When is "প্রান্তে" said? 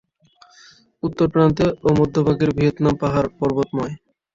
1.33-1.65